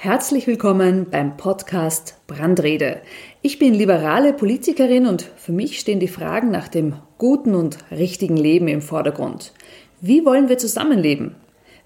[0.00, 3.02] Herzlich willkommen beim Podcast Brandrede.
[3.42, 8.36] Ich bin liberale Politikerin und für mich stehen die Fragen nach dem guten und richtigen
[8.36, 9.52] Leben im Vordergrund.
[10.00, 11.34] Wie wollen wir zusammenleben?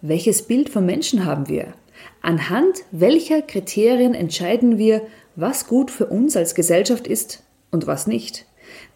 [0.03, 1.73] Welches Bild von Menschen haben wir?
[2.21, 5.01] Anhand welcher Kriterien entscheiden wir,
[5.35, 8.45] was gut für uns als Gesellschaft ist und was nicht?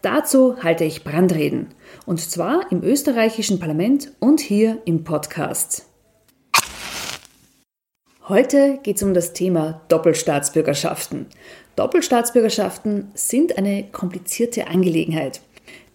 [0.03, 1.69] Dazu halte ich Brandreden,
[2.05, 5.86] und zwar im österreichischen Parlament und hier im Podcast.
[8.29, 11.27] Heute geht es um das Thema Doppelstaatsbürgerschaften.
[11.77, 15.39] Doppelstaatsbürgerschaften sind eine komplizierte Angelegenheit.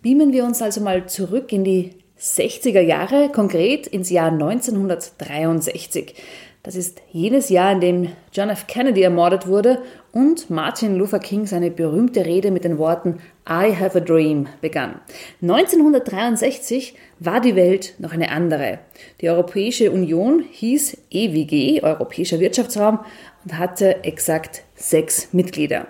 [0.01, 6.15] Beamen wir uns also mal zurück in die 60er Jahre, konkret ins Jahr 1963.
[6.63, 8.67] Das ist jenes Jahr, in dem John F.
[8.67, 13.99] Kennedy ermordet wurde und Martin Luther King seine berühmte Rede mit den Worten I have
[13.99, 15.01] a dream begann.
[15.43, 18.79] 1963 war die Welt noch eine andere.
[19.21, 23.01] Die Europäische Union hieß EWG, Europäischer Wirtschaftsraum,
[23.45, 25.89] und hatte exakt sechs Mitglieder.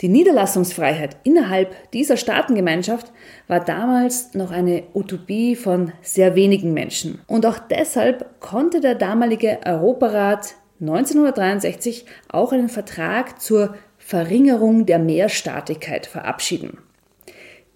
[0.00, 3.12] Die Niederlassungsfreiheit innerhalb dieser Staatengemeinschaft
[3.48, 7.20] war damals noch eine Utopie von sehr wenigen Menschen.
[7.26, 16.06] Und auch deshalb konnte der damalige Europarat 1963 auch einen Vertrag zur Verringerung der Mehrstaatigkeit
[16.06, 16.78] verabschieden.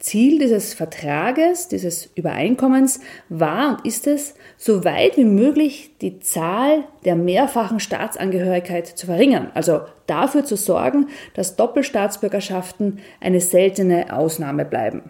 [0.04, 6.84] Ziel dieses Vertrages, dieses Übereinkommens war und ist es, so weit wie möglich die Zahl
[7.06, 15.08] der mehrfachen Staatsangehörigkeit zu verringern, also dafür zu sorgen, dass Doppelstaatsbürgerschaften eine seltene Ausnahme bleiben.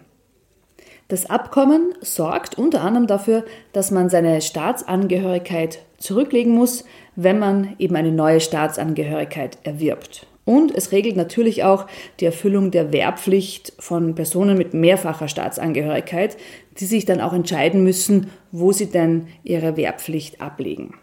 [1.09, 6.85] Das Abkommen sorgt unter anderem dafür, dass man seine Staatsangehörigkeit zurücklegen muss,
[7.17, 10.29] wenn man eben eine neue Staatsangehörigkeit erwirbt.
[10.45, 11.87] Und es regelt natürlich auch
[12.21, 16.37] die Erfüllung der Wehrpflicht von Personen mit mehrfacher Staatsangehörigkeit,
[16.79, 20.95] die sich dann auch entscheiden müssen, wo sie denn ihre Wehrpflicht ablegen.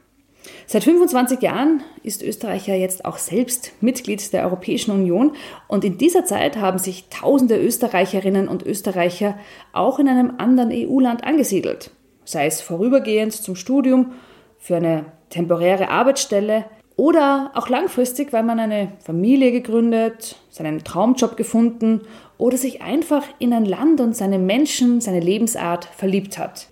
[0.65, 5.33] Seit 25 Jahren ist Österreich ja jetzt auch selbst Mitglied der Europäischen Union
[5.67, 9.37] und in dieser Zeit haben sich tausende Österreicherinnen und Österreicher
[9.73, 11.91] auch in einem anderen EU-Land angesiedelt,
[12.25, 14.13] sei es vorübergehend zum Studium,
[14.57, 16.65] für eine temporäre Arbeitsstelle
[16.95, 22.01] oder auch langfristig, weil man eine Familie gegründet, seinen Traumjob gefunden
[22.37, 26.67] oder sich einfach in ein Land und seine Menschen, seine Lebensart verliebt hat.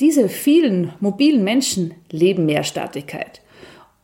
[0.00, 3.40] Diese vielen mobilen Menschen leben Mehrstaatigkeit.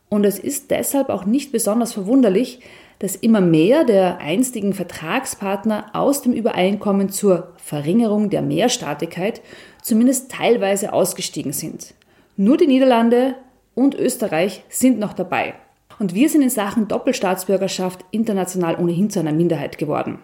[0.09, 2.59] Und es ist deshalb auch nicht besonders verwunderlich,
[2.99, 9.41] dass immer mehr der einstigen Vertragspartner aus dem Übereinkommen zur Verringerung der Mehrstaatigkeit
[9.81, 11.93] zumindest teilweise ausgestiegen sind.
[12.35, 13.35] Nur die Niederlande
[13.79, 15.53] und Österreich sind noch dabei.
[15.99, 20.19] Und wir sind in Sachen Doppelstaatsbürgerschaft international ohnehin zu einer Minderheit geworden.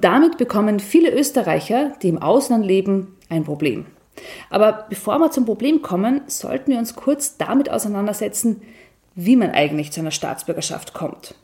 [0.00, 3.84] Damit bekommen viele Österreicher, die im Ausland leben, ein Problem.
[4.48, 8.62] Aber bevor wir zum Problem kommen, sollten wir uns kurz damit auseinandersetzen,
[9.14, 11.34] wie man eigentlich zu einer Staatsbürgerschaft kommt.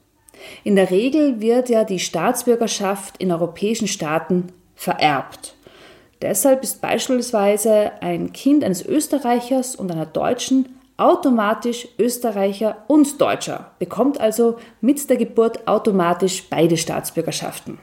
[0.65, 5.56] In der Regel wird ja die Staatsbürgerschaft in europäischen Staaten vererbt.
[6.22, 14.21] Deshalb ist beispielsweise ein Kind eines Österreichers und einer Deutschen automatisch Österreicher und Deutscher, bekommt
[14.21, 17.78] also mit der Geburt automatisch beide Staatsbürgerschaften.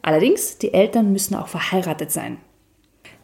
[0.00, 2.38] Allerdings, die Eltern müssen auch verheiratet sein.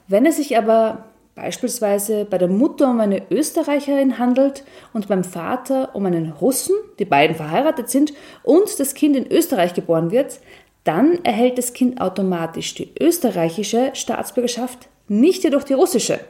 [0.06, 1.04] Wenn es sich aber
[1.34, 7.06] beispielsweise bei der Mutter um eine Österreicherin handelt und beim Vater um einen Russen, die
[7.06, 8.12] beiden verheiratet sind
[8.42, 10.38] und das Kind in Österreich geboren wird,
[10.84, 16.20] dann erhält das Kind automatisch die österreichische Staatsbürgerschaft, nicht jedoch die russische.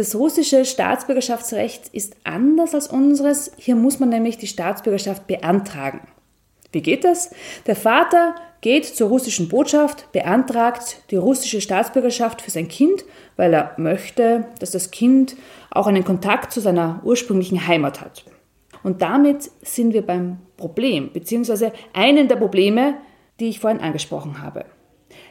[0.00, 3.52] Das russische Staatsbürgerschaftsrecht ist anders als unseres.
[3.58, 6.00] Hier muss man nämlich die Staatsbürgerschaft beantragen.
[6.72, 7.34] Wie geht das?
[7.66, 13.04] Der Vater geht zur russischen Botschaft, beantragt die russische Staatsbürgerschaft für sein Kind,
[13.36, 15.36] weil er möchte, dass das Kind
[15.70, 18.24] auch einen Kontakt zu seiner ursprünglichen Heimat hat.
[18.82, 22.94] Und damit sind wir beim Problem, beziehungsweise einen der Probleme,
[23.38, 24.64] die ich vorhin angesprochen habe.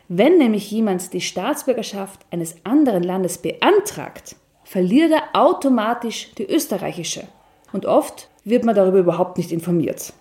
[0.10, 4.36] Wenn nämlich jemand die Staatsbürgerschaft eines anderen Landes beantragt,
[4.70, 7.24] verliert er automatisch die österreichische.
[7.74, 10.14] Und oft wird man darüber überhaupt nicht informiert.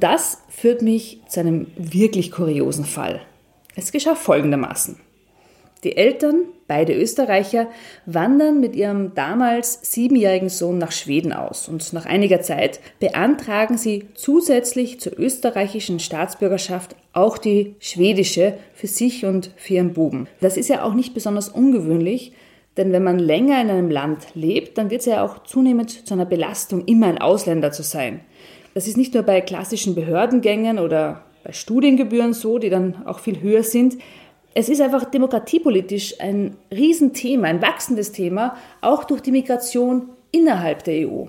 [0.00, 3.20] Das führt mich zu einem wirklich kuriosen Fall.
[3.76, 4.98] Es geschah folgendermaßen.
[5.84, 7.66] Die Eltern, beide Österreicher,
[8.06, 14.08] wandern mit ihrem damals siebenjährigen Sohn nach Schweden aus und nach einiger Zeit beantragen sie
[14.14, 20.28] zusätzlich zur österreichischen Staatsbürgerschaft auch die schwedische für sich und für ihren Buben.
[20.40, 22.32] Das ist ja auch nicht besonders ungewöhnlich,
[22.76, 26.14] denn wenn man länger in einem Land lebt, dann wird es ja auch zunehmend zu
[26.14, 28.20] einer Belastung, immer ein Ausländer zu sein.
[28.74, 33.40] Das ist nicht nur bei klassischen Behördengängen oder bei Studiengebühren so, die dann auch viel
[33.42, 33.98] höher sind.
[34.54, 41.08] Es ist einfach demokratiepolitisch ein Riesenthema, ein wachsendes Thema, auch durch die Migration innerhalb der
[41.08, 41.26] EU.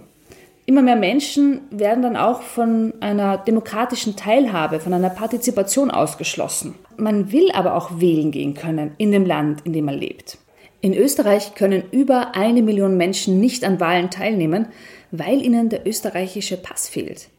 [0.65, 6.75] Immer mehr Menschen werden dann auch von einer demokratischen Teilhabe, von einer Partizipation ausgeschlossen.
[6.95, 10.37] Man will aber auch wählen gehen können in dem Land, in dem man lebt.
[10.83, 14.67] In Österreich können über eine Million Menschen nicht an Wahlen teilnehmen,
[15.11, 17.29] weil ihnen der österreichische Pass fehlt.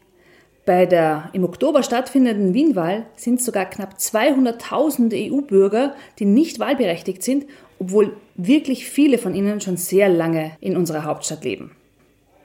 [0.64, 7.44] Bei der im Oktober stattfindenden Wienwahl sind sogar knapp 200.000 EU-Bürger, die nicht wahlberechtigt sind,
[7.79, 11.73] obwohl wirklich viele von ihnen schon sehr lange in unserer Hauptstadt leben.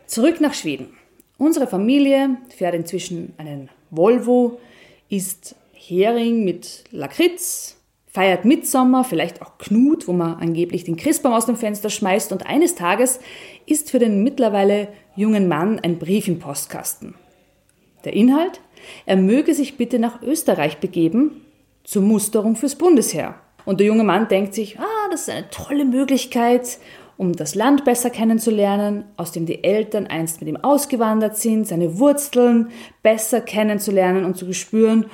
[0.06, 0.90] Zurück nach Schweden.
[1.38, 4.60] Unsere Familie fährt inzwischen einen Volvo,
[5.08, 7.79] isst Hering mit Lakritz,
[8.10, 12.48] feiert Mitsommer, vielleicht auch Knut, wo man angeblich den Christbaum aus dem Fenster schmeißt und
[12.48, 13.20] eines Tages
[13.66, 17.16] ist für den mittlerweile jungen Mann ein Brief im Postkasten.
[18.04, 18.62] Der Inhalt?
[19.06, 21.46] Er möge sich bitte nach Österreich begeben
[21.84, 23.36] zur Musterung fürs Bundesheer.
[23.66, 26.80] Und der junge Mann denkt sich, ah, das ist eine tolle Möglichkeit
[27.18, 32.00] um das Land besser kennenzulernen, aus dem die Eltern einst mit ihm ausgewandert sind, seine
[32.00, 32.70] Wurzeln
[33.04, 35.08] besser kennenzulernen und zu spüren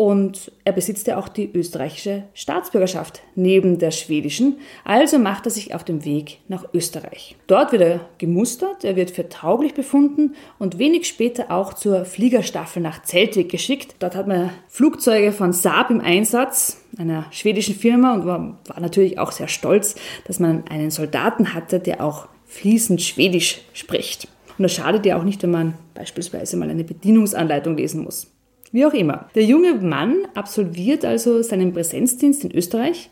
[0.00, 4.56] und er besitzt ja auch die österreichische Staatsbürgerschaft neben der schwedischen.
[4.82, 7.36] Also macht er sich auf den Weg nach Österreich.
[7.48, 12.80] Dort wird er gemustert, er wird für tauglich befunden und wenig später auch zur Fliegerstaffel
[12.80, 13.96] nach Zeltweg geschickt.
[13.98, 19.18] Dort hat man Flugzeuge von Saab im Einsatz, einer schwedischen Firma, und war, war natürlich
[19.18, 24.28] auch sehr stolz, dass man einen Soldaten hatte, der auch fließend Schwedisch spricht.
[24.56, 28.28] Und das schadet ja auch nicht, wenn man beispielsweise mal eine Bedienungsanleitung lesen muss.
[28.72, 29.28] Wie auch immer.
[29.34, 33.10] Der junge Mann absolviert also seinen Präsenzdienst in Österreich,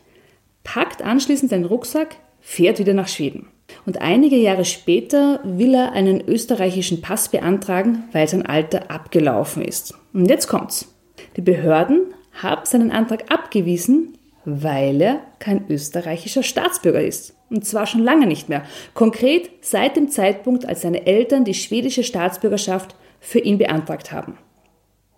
[0.63, 3.47] packt anschließend seinen Rucksack, fährt wieder nach Schweden.
[3.85, 9.93] Und einige Jahre später will er einen österreichischen Pass beantragen, weil sein Alter abgelaufen ist.
[10.13, 10.93] Und jetzt kommt's.
[11.35, 17.35] Die Behörden haben seinen Antrag abgewiesen, weil er kein österreichischer Staatsbürger ist.
[17.49, 18.63] Und zwar schon lange nicht mehr.
[18.93, 24.37] Konkret seit dem Zeitpunkt, als seine Eltern die schwedische Staatsbürgerschaft für ihn beantragt haben.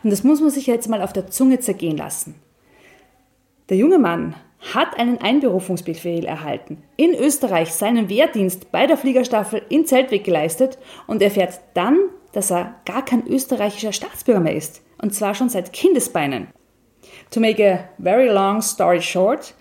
[0.03, 2.35] Und das muss man sich jetzt mal auf der Zunge zergehen lassen.
[3.69, 4.35] Der junge Mann
[4.73, 10.77] hat einen Einberufungsbefehl erhalten, in Österreich seinen Wehrdienst bei der Fliegerstaffel in Zeltweg geleistet
[11.07, 11.97] und erfährt dann,
[12.31, 14.81] dass er gar kein österreichischer Staatsbürger mehr ist.
[15.01, 16.47] Und zwar schon seit Kindesbeinen.
[17.31, 19.55] To make a very long story short,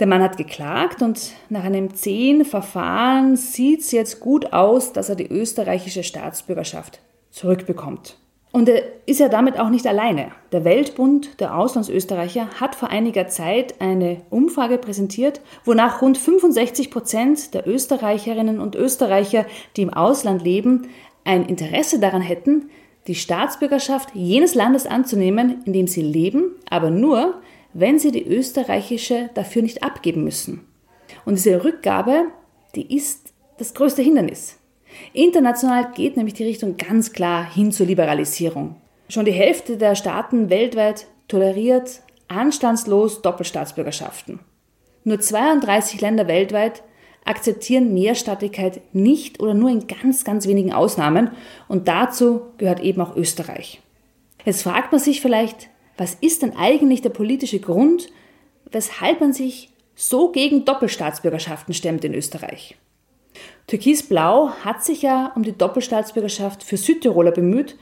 [0.00, 5.08] der Mann hat geklagt und nach einem zehn Verfahren sieht es jetzt gut aus, dass
[5.08, 7.00] er die österreichische Staatsbürgerschaft
[7.30, 8.18] zurückbekommt.
[8.52, 10.30] Und er ist ja damit auch nicht alleine.
[10.52, 17.54] Der Weltbund der Auslandsösterreicher hat vor einiger Zeit eine Umfrage präsentiert, wonach rund 65 Prozent
[17.54, 19.46] der Österreicherinnen und Österreicher,
[19.76, 20.88] die im Ausland leben,
[21.24, 22.68] ein Interesse daran hätten,
[23.06, 27.40] die Staatsbürgerschaft jenes Landes anzunehmen, in dem sie leben, aber nur,
[27.72, 30.66] wenn sie die österreichische dafür nicht abgeben müssen.
[31.24, 32.26] Und diese Rückgabe,
[32.74, 34.58] die ist das größte Hindernis.
[35.12, 38.76] International geht nämlich die Richtung ganz klar hin zur Liberalisierung.
[39.08, 44.40] Schon die Hälfte der Staaten weltweit toleriert anstandslos Doppelstaatsbürgerschaften.
[45.04, 46.82] Nur 32 Länder weltweit
[47.24, 51.30] akzeptieren Mehrstaatlichkeit nicht oder nur in ganz, ganz wenigen Ausnahmen
[51.68, 53.80] und dazu gehört eben auch Österreich.
[54.44, 58.08] Jetzt fragt man sich vielleicht, was ist denn eigentlich der politische Grund,
[58.70, 62.76] weshalb man sich so gegen Doppelstaatsbürgerschaften stemmt in Österreich?
[63.66, 67.76] Türkisblau hat sich ja um die Doppelstaatsbürgerschaft für Südtiroler bemüht,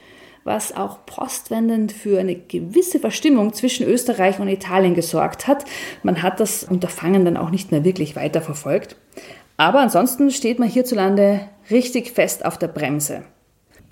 [0.44, 5.64] was auch postwendend für eine gewisse Verstimmung zwischen Österreich und Italien gesorgt hat.
[6.02, 8.96] Man hat das Unterfangen dann auch nicht mehr wirklich weiterverfolgt.
[9.56, 13.22] Aber ansonsten steht man hierzulande richtig fest auf der Bremse.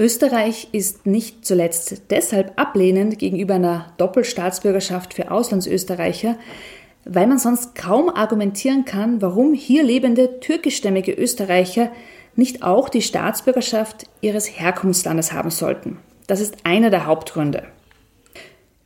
[0.01, 6.37] Österreich ist nicht zuletzt deshalb ablehnend gegenüber einer Doppelstaatsbürgerschaft für Auslandsösterreicher,
[7.09, 11.91] weil man sonst kaum argumentieren kann, warum hier lebende türkischstämmige Österreicher
[12.37, 15.99] nicht auch die Staatsbürgerschaft ihres Herkunftslandes haben sollten.
[16.27, 17.65] Das ist einer der Hauptgründe.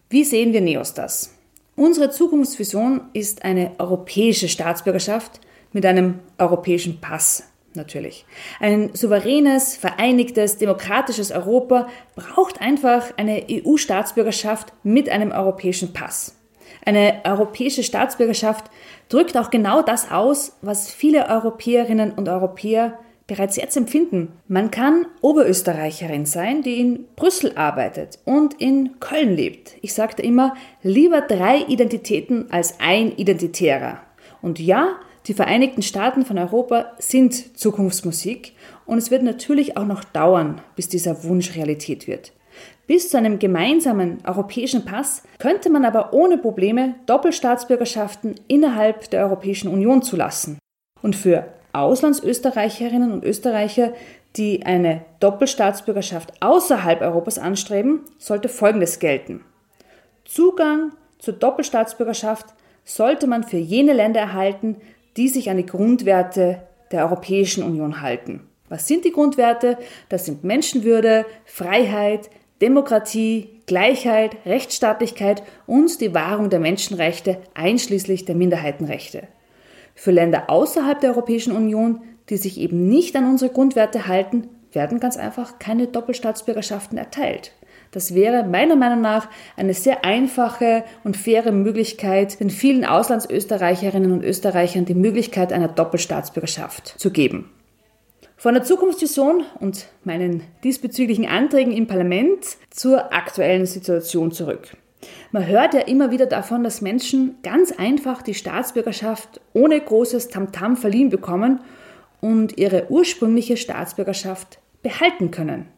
[0.09, 1.35] Wie sehen wir Neos das?
[1.75, 5.41] Unsere Zukunftsvision ist eine europäische Staatsbürgerschaft
[5.73, 8.25] mit einem europäischen Pass natürlich.
[8.61, 16.37] Ein souveränes, vereinigtes, demokratisches Europa braucht einfach eine EU-Staatsbürgerschaft mit einem europäischen Pass.
[16.85, 18.65] Eine europäische Staatsbürgerschaft
[19.09, 24.33] drückt auch genau das aus, was viele Europäerinnen und Europäer bereits jetzt empfinden.
[24.49, 29.77] Man kann Oberösterreicherin sein, die in Brüssel arbeitet und in Köln lebt.
[29.81, 34.01] Ich sagte immer, lieber drei Identitäten als ein Identitärer.
[34.43, 34.97] Und ja,
[35.27, 38.55] die Vereinigten Staaten von Europa sind Zukunftsmusik
[38.87, 42.33] und es wird natürlich auch noch dauern, bis dieser Wunsch Realität wird.
[42.93, 49.69] Bis zu einem gemeinsamen europäischen Pass könnte man aber ohne Probleme Doppelstaatsbürgerschaften innerhalb der Europäischen
[49.69, 50.59] Union zulassen.
[51.01, 53.95] Und für Auslandsösterreicherinnen und Österreicher,
[54.37, 59.43] die eine Doppelstaatsbürgerschaft außerhalb Europas anstreben, sollte Folgendes gelten.
[60.27, 62.45] Zugang zur Doppelstaatsbürgerschaft
[62.85, 64.77] sollte man für jene Länder erhalten,
[65.17, 68.47] die sich an die Grundwerte der Europäischen Union halten.
[68.69, 69.79] Was sind die Grundwerte?
[70.11, 72.29] Das sind Menschenwürde, Freiheit,
[72.63, 79.25] Demokratie, Gleichheit, Rechtsstaatlichkeit und die Wahrung der Menschenrechte einschließlich der Minderheitenrechte.
[79.97, 85.01] Für Länder außerhalb der Europäischen Union, die sich eben nicht an unsere Grundwerte halten, werden
[85.01, 87.53] ganz einfach keine Doppelstaatsbürgerschaften erteilt.
[87.91, 94.25] Das wäre meiner Meinung nach eine sehr einfache und faire Möglichkeit, den vielen Auslandsösterreicherinnen und
[94.25, 97.51] Österreichern die Möglichkeit einer Doppelstaatsbürgerschaft zu geben.
[98.43, 104.77] Von der Zukunftsvision und meinen diesbezüglichen Anträgen im Parlament zur aktuellen Situation zurück.
[105.31, 110.77] Man hört ja immer wieder davon, dass Menschen ganz einfach die Staatsbürgerschaft ohne großes Tamtam
[110.77, 111.61] verliehen bekommen
[112.21, 115.69] und ihre ursprüngliche Staatsbürgerschaft behalten können.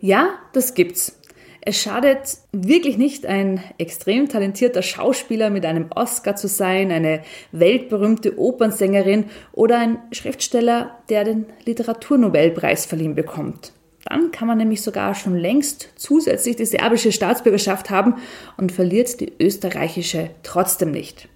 [0.00, 1.19] Ja, das gibt's.
[1.62, 8.38] Es schadet wirklich nicht, ein extrem talentierter Schauspieler mit einem Oscar zu sein, eine weltberühmte
[8.38, 13.72] Opernsängerin oder ein Schriftsteller, der den Literaturnobelpreis verliehen bekommt.
[14.06, 18.14] Dann kann man nämlich sogar schon längst zusätzlich die serbische Staatsbürgerschaft haben
[18.56, 21.28] und verliert die österreichische trotzdem nicht.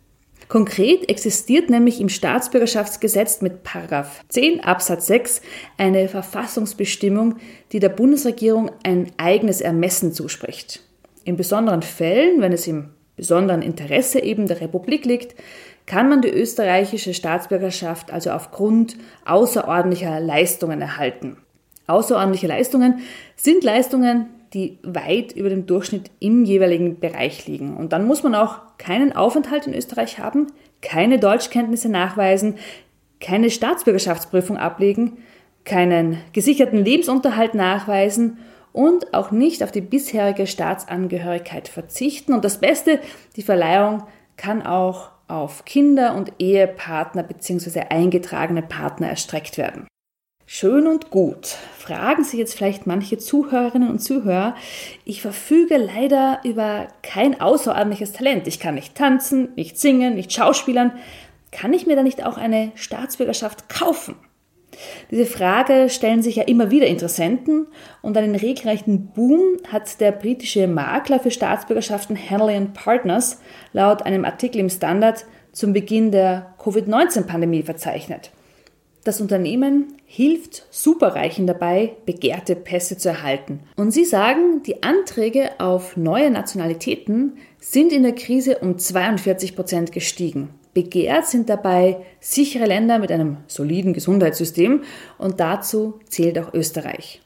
[0.49, 3.61] Konkret existiert nämlich im Staatsbürgerschaftsgesetz mit
[4.29, 5.41] 10 Absatz 6
[5.79, 7.37] eine Verfassungsbestimmung,
[7.73, 10.81] die der Bundesregierung ein eigenes Ermessen zuspricht.
[11.25, 15.35] In besonderen Fällen, wenn es im besonderen Interesse eben der Republik liegt,
[15.87, 21.37] kann man die österreichische Staatsbürgerschaft also aufgrund außerordentlicher Leistungen erhalten.
[21.87, 23.01] Außerordentliche Leistungen
[23.37, 27.77] sind Leistungen, die weit über dem Durchschnitt im jeweiligen Bereich liegen.
[27.77, 30.47] Und dann muss man auch keinen Aufenthalt in Österreich haben,
[30.81, 32.55] keine Deutschkenntnisse nachweisen,
[33.21, 35.19] keine Staatsbürgerschaftsprüfung ablegen,
[35.65, 38.39] keinen gesicherten Lebensunterhalt nachweisen
[38.73, 42.33] und auch nicht auf die bisherige Staatsangehörigkeit verzichten.
[42.33, 43.01] Und das Beste,
[43.37, 44.05] die Verleihung
[44.37, 47.81] kann auch auf Kinder und Ehepartner bzw.
[47.89, 49.87] eingetragene Partner erstreckt werden.
[50.47, 51.57] Schön und gut.
[51.79, 54.55] Fragen sich jetzt vielleicht manche Zuhörerinnen und Zuhörer.
[55.07, 58.47] Ich verfüge leider über kein außerordentliches Talent.
[58.47, 60.93] Ich kann nicht tanzen, nicht singen, nicht schauspielern.
[61.51, 64.17] Kann ich mir da nicht auch eine Staatsbürgerschaft kaufen?
[65.11, 67.69] Diese Frage stellen sich ja immer wieder Interessenten
[68.03, 73.41] und einen regelrechten Boom hat der britische Makler für Staatsbürgerschaften Henley Partners
[73.73, 78.31] laut einem Artikel im Standard zum Beginn der Covid-19-Pandemie verzeichnet.
[79.05, 83.61] Das Unternehmen hilft Superreichen dabei, begehrte Pässe zu erhalten.
[83.77, 89.93] Und sie sagen, die Anträge auf neue Nationalitäten sind in der Krise um 42 Prozent
[89.93, 90.49] gestiegen.
[90.73, 94.83] Begehrt sind dabei sichere Länder mit einem soliden Gesundheitssystem
[95.19, 97.21] und dazu zählt auch Österreich.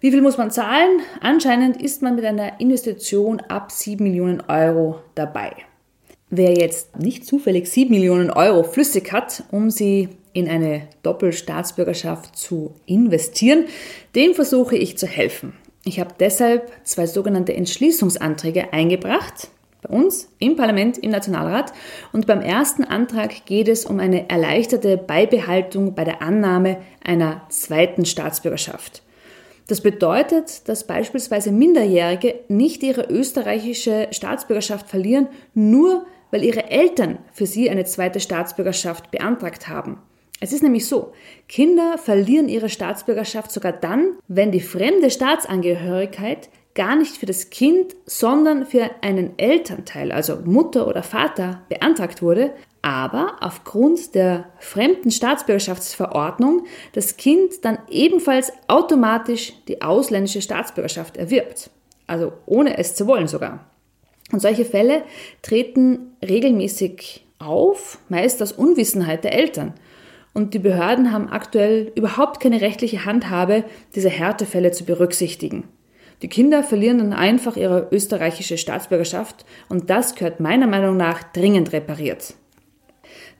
[0.00, 1.00] Wie viel muss man zahlen?
[1.20, 5.52] Anscheinend ist man mit einer Investition ab 7 Millionen Euro dabei.
[6.28, 12.74] Wer jetzt nicht zufällig 7 Millionen Euro flüssig hat, um sie in eine Doppelstaatsbürgerschaft zu
[12.86, 13.64] investieren,
[14.14, 15.54] dem versuche ich zu helfen.
[15.84, 19.48] Ich habe deshalb zwei sogenannte Entschließungsanträge eingebracht
[19.82, 21.72] bei uns im Parlament, im Nationalrat.
[22.12, 28.04] Und beim ersten Antrag geht es um eine erleichterte Beibehaltung bei der Annahme einer zweiten
[28.04, 29.02] Staatsbürgerschaft.
[29.68, 37.46] Das bedeutet, dass beispielsweise Minderjährige nicht ihre österreichische Staatsbürgerschaft verlieren, nur weil ihre Eltern für
[37.46, 39.98] sie eine zweite Staatsbürgerschaft beantragt haben.
[40.40, 41.12] Es ist nämlich so,
[41.48, 47.94] Kinder verlieren ihre Staatsbürgerschaft sogar dann, wenn die fremde Staatsangehörigkeit gar nicht für das Kind,
[48.06, 56.64] sondern für einen Elternteil, also Mutter oder Vater, beantragt wurde, aber aufgrund der fremden Staatsbürgerschaftsverordnung
[56.94, 61.68] das Kind dann ebenfalls automatisch die ausländische Staatsbürgerschaft erwirbt.
[62.06, 63.66] Also ohne es zu wollen sogar.
[64.32, 65.02] Und solche Fälle
[65.42, 69.74] treten regelmäßig auf, meist aus Unwissenheit der Eltern.
[70.32, 75.64] Und die Behörden haben aktuell überhaupt keine rechtliche Handhabe, diese Härtefälle zu berücksichtigen.
[76.22, 81.72] Die Kinder verlieren dann einfach ihre österreichische Staatsbürgerschaft und das gehört meiner Meinung nach dringend
[81.72, 82.34] repariert.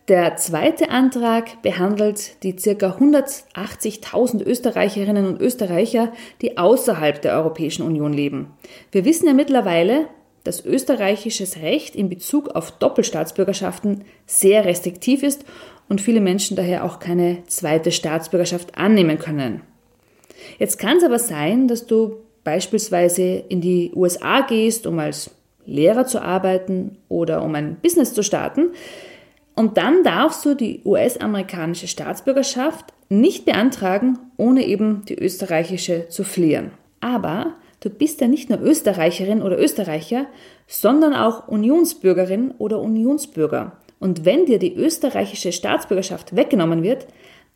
[0.09, 2.97] Der zweite Antrag behandelt die ca.
[2.99, 8.51] 180.000 Österreicherinnen und Österreicher, die außerhalb der Europäischen Union leben.
[8.91, 10.09] Wir wissen ja mittlerweile,
[10.43, 15.45] dass österreichisches Recht in Bezug auf Doppelstaatsbürgerschaften sehr restriktiv ist
[15.91, 19.61] und viele Menschen daher auch keine zweite Staatsbürgerschaft annehmen können.
[20.59, 25.33] Jetzt kann es aber sein, dass du beispielsweise in die USA gehst, um als
[25.67, 28.71] Lehrer zu arbeiten oder um ein Business zu starten,
[29.57, 36.71] Und dann darfst du die US-amerikanische Staatsbürgerschaft nicht beantragen, ohne eben die österreichische zu fliehen.
[37.01, 40.27] Aber du bist ja nicht nur Österreicherin oder Österreicher,
[40.67, 43.73] sondern auch Unionsbürgerin oder Unionsbürger.
[44.01, 47.07] Und wenn dir die österreichische Staatsbürgerschaft weggenommen wird,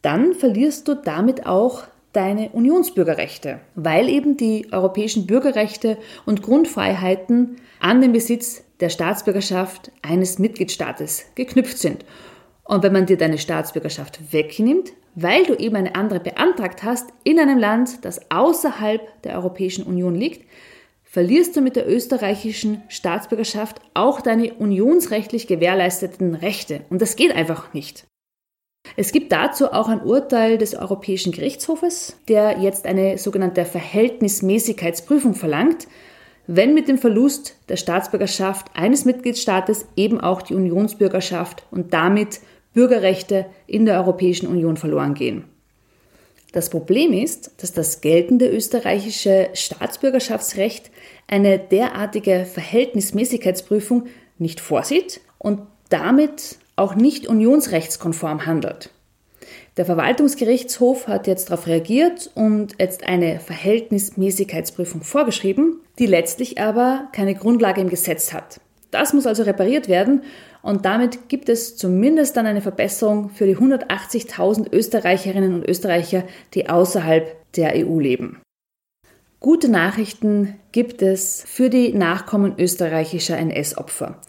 [0.03, 8.01] dann verlierst du damit auch deine Unionsbürgerrechte, weil eben die europäischen Bürgerrechte und Grundfreiheiten an
[8.01, 12.05] den Besitz der Staatsbürgerschaft eines Mitgliedstaates geknüpft sind.
[12.63, 17.39] Und wenn man dir deine Staatsbürgerschaft wegnimmt, weil du eben eine andere beantragt hast in
[17.39, 20.45] einem Land, das außerhalb der Europäischen Union liegt,
[21.15, 26.81] verlierst du mit der österreichischen Staatsbürgerschaft auch deine unionsrechtlich gewährleisteten Rechte.
[26.91, 28.05] Und das geht einfach nicht.
[28.97, 35.87] Es gibt dazu auch ein Urteil des Europäischen Gerichtshofes, der jetzt eine sogenannte Verhältnismäßigkeitsprüfung verlangt,
[36.49, 42.41] wenn mit dem Verlust der Staatsbürgerschaft eines Mitgliedstaates eben auch die Unionsbürgerschaft und damit
[42.73, 45.45] Bürgerrechte in der Europäischen Union verloren gehen.
[46.55, 50.93] Das Problem ist, dass das geltende österreichische Staatsbürgerschaftsrecht
[51.27, 54.07] eine derartige Verhältnismäßigkeitsprüfung
[54.39, 58.91] nicht vorsieht und damit auch nicht unionsrechtskonform handelt.
[59.77, 67.35] Der Verwaltungsgerichtshof hat jetzt darauf reagiert und jetzt eine Verhältnismäßigkeitsprüfung vorgeschrieben, die letztlich aber keine
[67.35, 68.61] Grundlage im Gesetz hat.
[68.95, 70.23] Das muss also repariert werden
[70.63, 76.23] und damit gibt es zumindest dann eine Verbesserung für die 180.000 Österreicherinnen und Österreicher,
[76.55, 78.41] die außerhalb der EU leben.
[79.41, 84.21] Gute Nachrichten gibt es für die Nachkommen österreichischer NS-Opfer.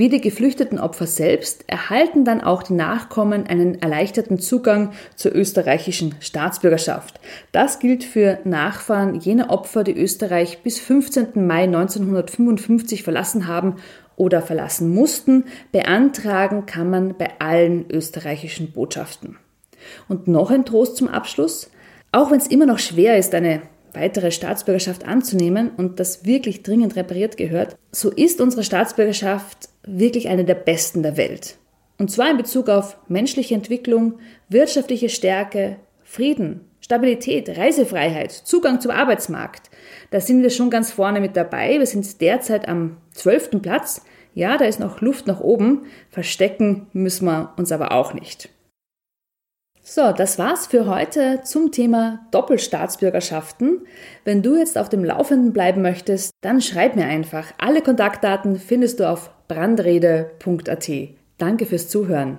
[0.00, 6.14] Wie die geflüchteten Opfer selbst erhalten dann auch die Nachkommen einen erleichterten Zugang zur österreichischen
[6.20, 7.20] Staatsbürgerschaft.
[7.52, 11.46] Das gilt für Nachfahren jener Opfer, die Österreich bis 15.
[11.46, 13.76] Mai 1955 verlassen haben
[14.20, 15.44] oder verlassen mussten.
[15.72, 19.38] Beantragen kann man bei allen österreichischen Botschaften.
[20.08, 21.70] Und noch ein Trost zum Abschluss.
[22.12, 23.62] Auch wenn es immer noch schwer ist, eine
[23.94, 30.44] weitere Staatsbürgerschaft anzunehmen und das wirklich dringend repariert gehört, so ist unsere Staatsbürgerschaft wirklich eine
[30.44, 31.56] der besten der Welt.
[31.98, 34.18] Und zwar in Bezug auf menschliche Entwicklung,
[34.50, 39.70] wirtschaftliche Stärke, Frieden, Stabilität, Reisefreiheit, Zugang zum Arbeitsmarkt.
[40.10, 41.78] Da sind wir schon ganz vorne mit dabei.
[41.78, 44.02] Wir sind derzeit am zwölften Platz.
[44.34, 45.86] Ja, da ist noch Luft nach oben.
[46.10, 48.48] Verstecken müssen wir uns aber auch nicht.
[49.82, 53.86] So, das war's für heute zum Thema Doppelstaatsbürgerschaften.
[54.24, 57.52] Wenn du jetzt auf dem Laufenden bleiben möchtest, dann schreib mir einfach.
[57.58, 60.90] Alle Kontaktdaten findest du auf brandrede.at.
[61.38, 62.38] Danke fürs Zuhören.